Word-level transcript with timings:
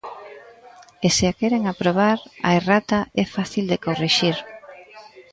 E 1.05 1.07
se 1.15 1.25
a 1.27 1.33
queren 1.39 1.63
aprobar, 1.67 2.17
a 2.47 2.49
errata 2.59 2.99
é 3.23 3.25
fácil 3.35 3.65
de 3.71 3.81
corrixir. 3.85 4.37